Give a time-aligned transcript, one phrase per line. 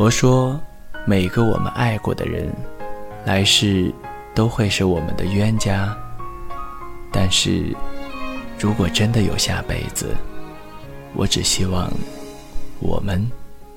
[0.00, 0.58] 佛说，
[1.04, 2.50] 每个我们爱过的人，
[3.26, 3.92] 来世
[4.34, 5.94] 都会是我们的冤家。
[7.12, 7.76] 但是，
[8.58, 10.16] 如果真的有下辈子，
[11.12, 11.92] 我只希望
[12.78, 13.30] 我们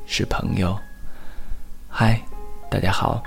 [0.06, 0.80] 是朋友。
[1.90, 2.22] 嗨，
[2.72, 3.22] 大家好，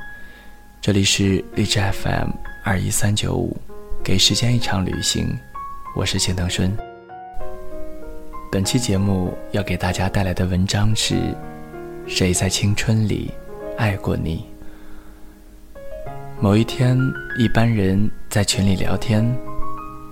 [0.80, 2.30] 这里是荔枝 FM
[2.64, 3.54] 二一三九五，
[4.02, 5.38] 给时间一场旅行，
[5.94, 6.74] 我是钱腾顺。
[8.50, 11.36] 本期节目要给大家带来的文章是：
[12.08, 13.32] 谁在青春里
[13.76, 14.46] 爱过你？
[16.40, 16.96] 某一天，
[17.36, 19.26] 一班人在群里聊天，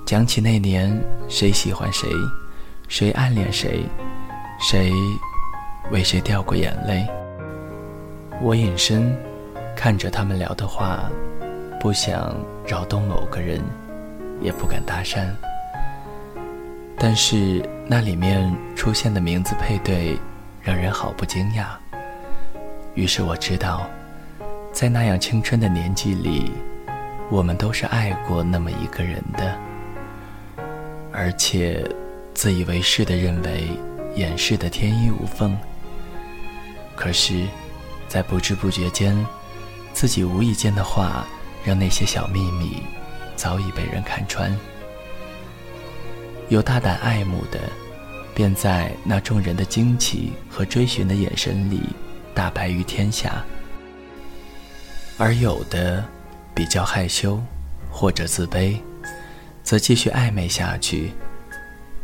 [0.05, 2.09] 讲起那年谁喜欢谁，
[2.89, 3.85] 谁暗恋谁，
[4.59, 4.93] 谁
[5.93, 7.07] 为谁掉过眼泪。
[8.43, 9.17] 我隐身
[9.77, 11.09] 看着他们聊的话，
[11.81, 12.35] 不想
[12.67, 13.63] 扰动某个人，
[14.41, 15.29] 也不敢搭讪。
[16.99, 20.19] 但是那里面出现的名字配对，
[20.61, 21.67] 让人好不惊讶。
[22.95, 23.89] 于是我知道，
[24.73, 26.53] 在那样青春的年纪里，
[27.29, 29.59] 我们都是爱过那么一个人的，
[31.13, 31.85] 而且
[32.35, 33.69] 自以为是的认为
[34.15, 35.57] 掩饰的天衣无缝。
[36.95, 37.47] 可是，
[38.07, 39.17] 在不知不觉间，
[39.93, 41.27] 自己无意间的话，
[41.65, 42.83] 让那些小秘密
[43.35, 44.57] 早已被人看穿。
[46.49, 47.59] 有大胆爱慕的，
[48.35, 51.81] 便在那众人的惊奇和追寻的眼神里
[52.35, 53.45] 大白于天下；
[55.17, 56.05] 而有的
[56.55, 57.41] 比较害羞
[57.91, 58.77] 或者自卑，
[59.63, 61.13] 则继续暧昧下去。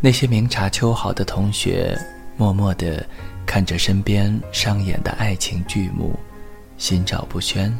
[0.00, 1.98] 那些明察秋毫的同学，
[2.36, 3.06] 默默地
[3.44, 6.18] 看着身边上演的爱情剧目，
[6.78, 7.70] 心照不宣；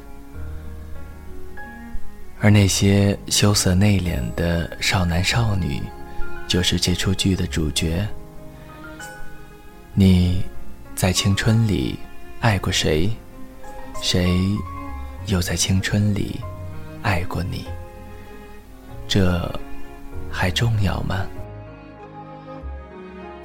[2.41, 5.81] 而那些羞涩内敛的少男少女，
[6.47, 8.07] 就是这出剧的主角。
[9.95, 10.43] 你
[10.95, 11.99] 在青春里
[12.41, 13.11] 爱过谁？
[14.03, 14.41] 谁
[15.27, 16.41] 又在青春里
[17.03, 17.67] 爱过你？
[19.07, 19.61] 这
[20.31, 21.27] 还重要吗？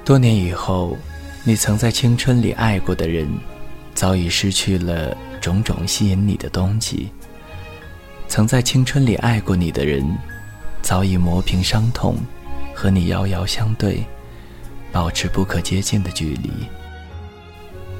[0.02, 0.96] 多年以后，
[1.44, 3.28] 你曾在青春里爱过的人，
[3.94, 7.10] 早已失去了种种吸引你的东西；
[8.28, 10.06] 曾在青春里爱过你的人，
[10.80, 12.16] 早已磨平伤痛。
[12.74, 14.04] 和你遥遥相对，
[14.92, 16.50] 保持不可接近的距离。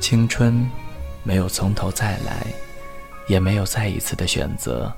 [0.01, 0.69] 青春，
[1.27, 2.47] 没有从头再来，
[3.27, 4.93] 也没有再一次的选择。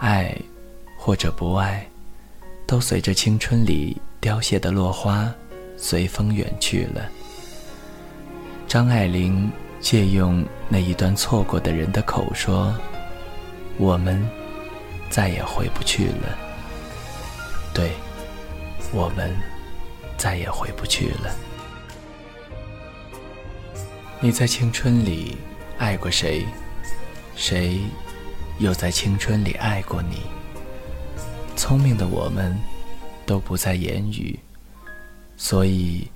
[0.00, 0.36] 爱，
[0.98, 1.86] 或者不爱，
[2.66, 5.32] 都随着青春里凋谢的落花，
[5.76, 7.08] 随风远去了。
[8.66, 9.48] 张爱玲
[9.80, 12.74] 借用那一段错过的人的口说
[13.78, 14.20] ：“我们，
[15.10, 16.36] 再也回不去了。”
[17.72, 17.92] 对。
[18.92, 19.32] 我们
[20.16, 21.32] 再也回不去了。
[24.22, 25.34] 你在青春里
[25.78, 26.44] 爱过谁？
[27.36, 27.80] 谁
[28.58, 30.20] 又在青春里爱过你？
[31.56, 32.54] 聪明的我们
[33.24, 34.38] 都不再言语，
[35.38, 36.06] 所以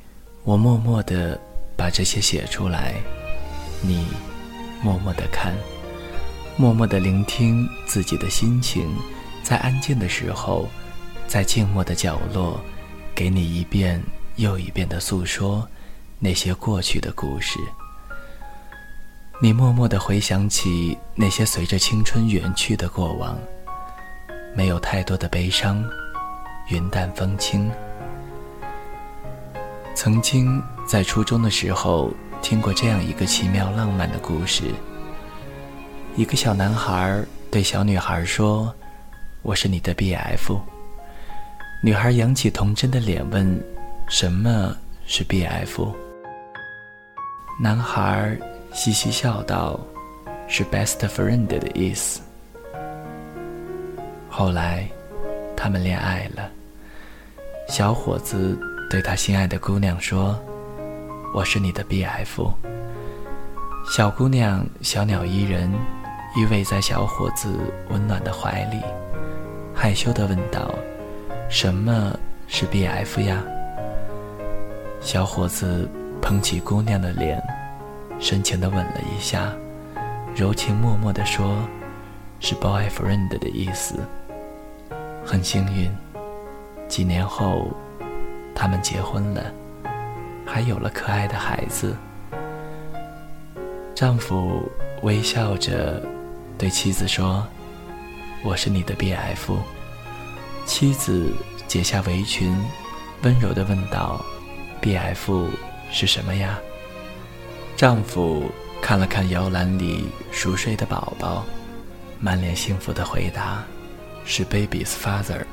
[0.42, 1.40] 我默默地
[1.78, 2.92] 把这些写出来。
[3.80, 4.06] 你
[4.82, 5.54] 默默地看，
[6.58, 8.86] 默默地聆听自己的心情，
[9.42, 10.68] 在安静的时候。
[11.26, 12.60] 在静默的角落，
[13.14, 14.00] 给你一遍
[14.36, 15.66] 又一遍的诉说
[16.18, 17.58] 那些过去的故事。
[19.40, 23.36] 你默默的回想起那些随着青春远去的过往，
[24.54, 25.84] 没有太多的悲伤，
[26.68, 27.70] 云淡风轻。
[29.94, 34.72] 曾经在初中的时候听过这样一个奇妙浪漫的故事：
[36.16, 38.72] 一个小男孩对小女孩说
[39.42, 40.58] ：“我是你的 B.F。”
[41.82, 43.62] 女孩扬起童真的脸问
[44.08, 44.74] ：“什么
[45.06, 45.92] 是 B.F.？”
[47.60, 48.38] 男孩
[48.74, 49.78] 嘻嘻笑道
[50.48, 52.20] ：“是 best friend 的意思。”
[54.28, 54.88] 后来，
[55.56, 56.50] 他们恋爱了。
[57.68, 58.58] 小伙子
[58.90, 60.36] 对他心爱的姑娘说
[61.32, 62.52] ：“我是你的 B.F。”
[63.88, 65.72] 小姑娘小鸟依人，
[66.36, 67.56] 依偎在小伙子
[67.90, 68.82] 温暖的怀里，
[69.72, 70.74] 害羞地问道。
[71.48, 72.18] 什么
[72.48, 73.40] 是 B.F 呀？
[75.00, 75.88] 小伙子
[76.20, 77.40] 捧起姑娘的脸，
[78.18, 79.52] 深情地吻了一下，
[80.34, 81.68] 柔情脉脉地说
[82.40, 83.96] ：“是 boyfriend 的意思。”
[85.24, 85.90] 很幸运，
[86.88, 87.70] 几年后，
[88.54, 89.52] 他们结婚了，
[90.46, 91.96] 还有了可爱的孩子。
[93.94, 94.68] 丈夫
[95.02, 96.02] 微笑着
[96.58, 97.46] 对妻子说
[98.44, 99.56] ：“我是你的 B.F。”
[100.66, 101.32] 妻子
[101.68, 102.56] 解下围裙，
[103.22, 104.24] 温柔地问道
[104.80, 105.48] ：“B.F.
[105.90, 106.58] 是什么呀？”
[107.84, 108.50] 丈夫
[108.80, 111.44] 看了看摇篮里熟睡的宝宝，
[112.18, 113.62] 满脸幸福的回答
[114.24, 115.44] ：“是 baby's father。”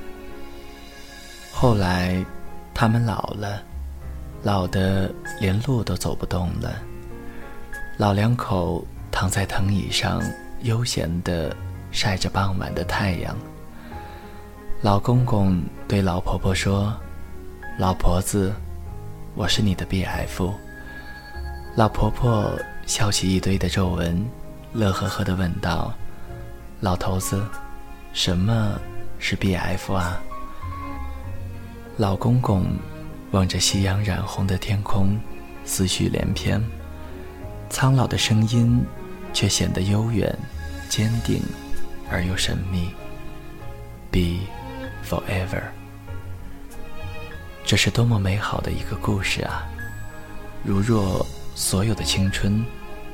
[1.51, 2.23] 后来，
[2.73, 3.61] 他们老了，
[4.43, 6.81] 老的连路都走不动了。
[7.97, 10.23] 老两口躺在藤椅上，
[10.61, 11.53] 悠闲地
[11.91, 13.35] 晒着傍晚的太阳。
[14.81, 16.95] 老公公对老婆婆说
[17.77, 18.53] ：“老婆子，
[19.35, 20.53] 我是你的 B.F。”
[21.75, 22.53] 老婆婆
[22.85, 24.25] 笑起一堆的皱纹，
[24.73, 25.93] 乐呵呵地问道
[26.81, 27.45] ：“老头子，
[28.13, 28.79] 什么
[29.19, 30.21] 是 B.F 啊？”
[31.97, 32.65] 老公公
[33.31, 35.17] 望着夕阳染红的天空，
[35.63, 36.61] 思绪连篇，
[37.69, 38.83] 苍老的声音
[39.33, 40.37] 却显得悠远、
[40.89, 41.41] 坚定
[42.09, 42.89] 而又神秘。
[44.11, 44.45] “Be。
[45.03, 45.63] Forever，
[47.65, 49.67] 这是多么美好的一个故事啊！
[50.63, 51.25] 如若
[51.55, 52.63] 所有的青春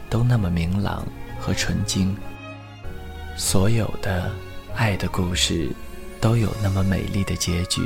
[0.10, 1.06] 都那么明朗
[1.40, 2.16] 和纯净，
[3.36, 4.32] 所有的
[4.76, 5.70] 爱的故事
[6.22, 7.82] 都有那么美丽的结局，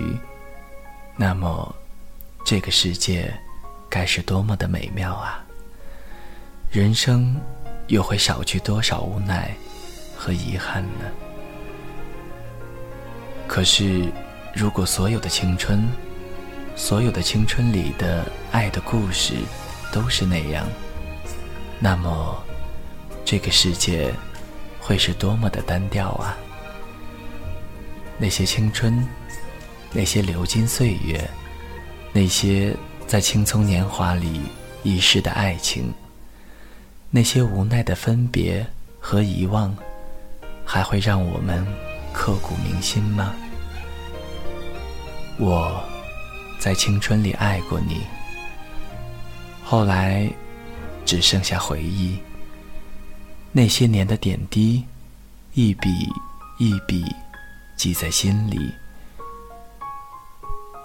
[1.15, 1.75] 那么
[2.45, 3.33] 这个世界
[3.89, 5.43] 该是多么的美妙啊！
[6.69, 7.35] 人生
[7.87, 9.53] 又会少去多少无奈
[10.15, 11.05] 和遗憾呢？
[13.47, 14.09] 可是，
[14.55, 15.85] 如果所有的青春，
[16.75, 19.33] 所有的青春里的爱的故事
[19.91, 20.65] 都是那样，
[21.79, 22.41] 那么，
[23.25, 24.13] 这个世界
[24.79, 26.37] 会是多么的单调啊！
[28.17, 29.05] 那些青春，
[29.91, 31.29] 那些流金岁月，
[32.13, 34.41] 那些在青葱年华里
[34.83, 35.93] 遗失的爱情，
[37.09, 38.65] 那些无奈的分别
[38.99, 39.75] 和遗忘，
[40.65, 41.65] 还会让我们。
[42.13, 43.33] 刻骨铭心吗？
[45.39, 45.81] 我
[46.59, 48.01] 在青春里爱过你，
[49.71, 50.29] 后来
[51.05, 52.19] 只剩下回忆。
[53.53, 54.83] 那些年的点滴，
[55.53, 55.89] 一笔
[56.59, 57.05] 一笔
[57.77, 58.69] 记在心里。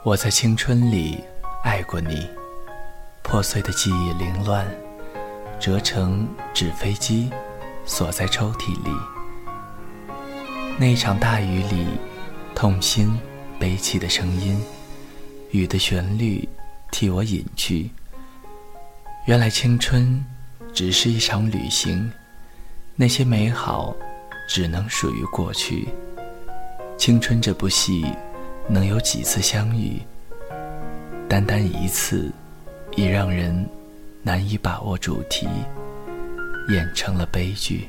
[0.04, 1.18] 我在青春里
[1.64, 2.28] 爱过你，
[3.24, 4.64] 破碎的记忆凌乱，
[5.58, 6.24] 折成
[6.54, 7.28] 纸飞机，
[7.84, 8.90] 锁在抽屉里。
[10.78, 11.88] 那场大雨里，
[12.54, 13.18] 痛心
[13.58, 14.62] 悲泣的声音，
[15.50, 16.48] 雨的旋律
[16.92, 17.90] 替我隐去。
[19.26, 20.24] 原来青春
[20.72, 22.08] 只是一场旅行，
[22.94, 23.92] 那些美好
[24.48, 25.88] 只能属于过去。
[26.96, 28.06] 青春这部戏
[28.68, 30.00] 能有几次相遇？
[31.28, 32.30] 单单一次，
[32.94, 33.68] 已让人
[34.22, 35.48] 难以把握主题，
[36.68, 37.88] 演成了悲剧。